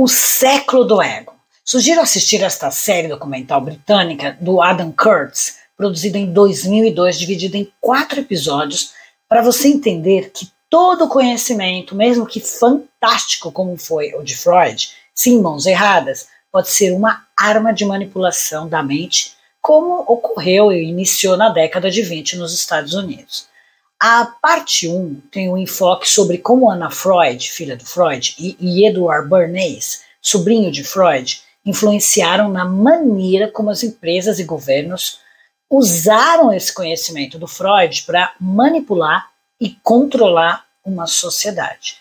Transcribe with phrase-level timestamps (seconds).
[0.00, 1.34] O século do ego.
[1.64, 8.20] Sugiro assistir esta série documental britânica do Adam Kurtz, produzida em 2002, dividida em quatro
[8.20, 8.92] episódios,
[9.28, 15.30] para você entender que todo conhecimento, mesmo que fantástico como foi o de Freud, se
[15.30, 21.36] em mãos erradas, pode ser uma arma de manipulação da mente, como ocorreu e iniciou
[21.36, 23.48] na década de 20 nos Estados Unidos.
[24.00, 28.86] A parte 1 tem um enfoque sobre como Anna Freud, filha do Freud, e, e
[28.86, 35.18] Edward Bernays, sobrinho de Freud, influenciaram na maneira como as empresas e governos
[35.68, 39.30] usaram esse conhecimento do Freud para manipular
[39.60, 41.96] e controlar uma sociedade.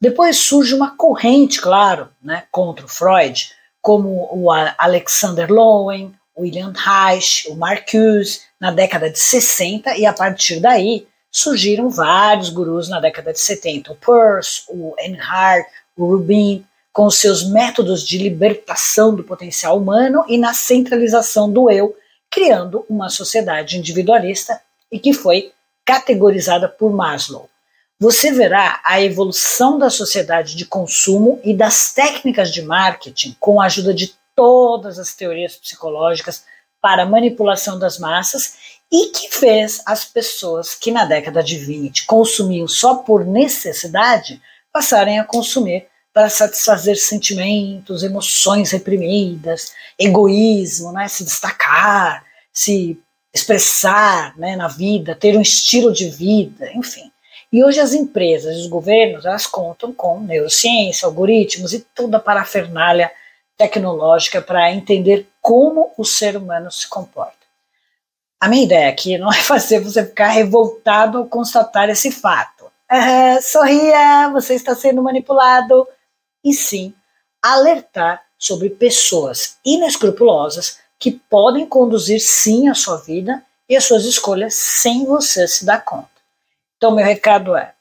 [0.00, 7.46] Depois surge uma corrente, claro, né, contra o Freud, como o Alexander Lowen, William Reich,
[7.48, 13.30] o Marcuse, na década de 60, e a partir daí surgiram vários gurus na década
[13.30, 19.76] de 70, o Peirce, o Enhart, o Rubin, com seus métodos de libertação do potencial
[19.76, 21.94] humano e na centralização do eu,
[22.30, 24.58] criando uma sociedade individualista
[24.90, 25.52] e que foi
[25.84, 27.50] categorizada por Maslow.
[28.00, 33.66] Você verá a evolução da sociedade de consumo e das técnicas de marketing com a
[33.66, 36.44] ajuda de todas as teorias psicológicas
[36.86, 38.54] para a manipulação das massas
[38.92, 44.40] e que fez as pessoas que na década de 20 consumiam só por necessidade
[44.72, 52.96] passarem a consumir para satisfazer sentimentos, emoções reprimidas, egoísmo, né, se destacar, se
[53.34, 57.10] expressar né, na vida, ter um estilo de vida, enfim.
[57.52, 63.10] E hoje as empresas os governos elas contam com neurociência, algoritmos e toda a parafernália
[63.58, 67.46] tecnológica para entender como o ser humano se comporta.
[68.40, 72.68] A minha ideia aqui não é fazer você ficar revoltado ao constatar esse fato.
[73.42, 75.86] Sorria, você está sendo manipulado.
[76.42, 76.92] E sim,
[77.40, 84.52] alertar sobre pessoas inescrupulosas que podem conduzir sim a sua vida e as suas escolhas
[84.52, 86.10] sem você se dar conta.
[86.76, 87.72] Então, meu recado é: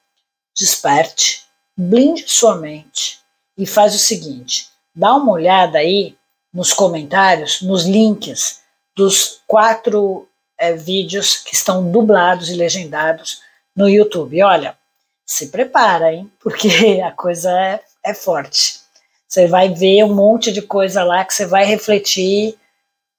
[0.56, 1.46] desperte,
[1.76, 3.22] blinde sua mente
[3.58, 6.16] e faz o seguinte: dá uma olhada aí
[6.56, 8.62] nos comentários, nos links
[8.96, 10.26] dos quatro
[10.58, 13.42] é, vídeos que estão dublados e legendados
[13.76, 14.42] no YouTube.
[14.42, 14.78] olha,
[15.26, 16.32] se prepara, hein?
[16.40, 18.80] Porque a coisa é, é forte.
[19.28, 22.58] Você vai ver um monte de coisa lá que você vai refletir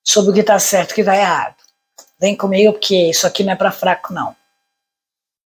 [0.03, 1.57] sobre o que está certo e o que está errado.
[2.19, 4.35] Vem comigo, porque isso aqui não é para fraco, não.